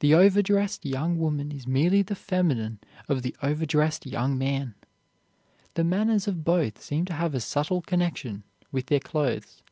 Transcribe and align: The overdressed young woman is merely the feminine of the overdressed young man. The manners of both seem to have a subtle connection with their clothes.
The 0.00 0.12
overdressed 0.12 0.84
young 0.84 1.20
woman 1.20 1.52
is 1.52 1.68
merely 1.68 2.02
the 2.02 2.16
feminine 2.16 2.80
of 3.08 3.22
the 3.22 3.36
overdressed 3.44 4.04
young 4.04 4.36
man. 4.36 4.74
The 5.74 5.84
manners 5.84 6.26
of 6.26 6.42
both 6.42 6.82
seem 6.82 7.04
to 7.04 7.12
have 7.14 7.32
a 7.32 7.38
subtle 7.38 7.80
connection 7.82 8.42
with 8.72 8.86
their 8.86 8.98
clothes. 8.98 9.62